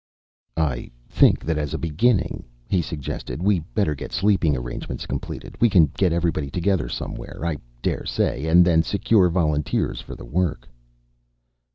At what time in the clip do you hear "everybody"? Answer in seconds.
6.11-6.49